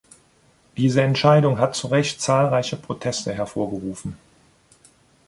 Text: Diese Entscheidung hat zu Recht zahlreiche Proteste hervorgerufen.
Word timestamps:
Diese 0.77 1.03
Entscheidung 1.03 1.59
hat 1.59 1.75
zu 1.75 1.85
Recht 1.85 2.19
zahlreiche 2.21 2.75
Proteste 2.75 3.35
hervorgerufen. 3.35 4.17